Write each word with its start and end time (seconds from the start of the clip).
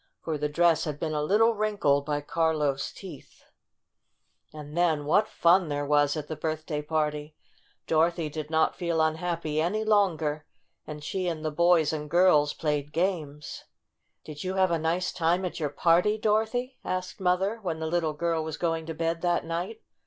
For 0.23 0.35
the 0.39 0.49
dress 0.49 0.85
had 0.85 0.99
been 0.99 1.13
a 1.13 1.21
little 1.21 1.53
wrinkled 1.53 2.07
by 2.07 2.21
Carlo's 2.21 2.91
teeth. 2.91 3.43
78 4.49 4.49
STORY 4.49 4.49
OP 4.49 4.49
A 4.49 4.57
SAWDUST 4.57 4.57
DOLL 4.57 4.59
And 4.59 4.77
then 4.77 5.05
what 5.05 5.27
fun 5.27 5.69
there 5.69 5.85
was 5.85 6.17
at 6.17 6.27
the 6.27 6.35
birthday 6.35 6.81
party! 6.81 7.35
Dorothy 7.85 8.27
did 8.27 8.49
not 8.49 8.75
feel 8.75 8.99
un 8.99 9.17
happy 9.17 9.61
any 9.61 9.83
longer, 9.83 10.47
and 10.87 11.03
she 11.03 11.27
and 11.27 11.45
the 11.45 11.51
boys 11.51 11.93
and 11.93 12.09
girls 12.09 12.55
played 12.55 12.91
games. 12.93 13.65
"Did 14.25 14.43
you 14.43 14.55
have 14.55 14.71
a 14.71 14.79
nice 14.79 15.11
time 15.11 15.45
at 15.45 15.59
your 15.59 15.69
party, 15.69 16.17
Dorothy?" 16.17 16.79
asked 16.83 17.19
Mother, 17.19 17.59
when 17.61 17.77
the 17.77 17.85
little 17.85 18.13
girl 18.13 18.43
was 18.43 18.57
going 18.57 18.87
to 18.87 18.95
bed 18.95 19.21
that 19.21 19.45
night. 19.45 19.83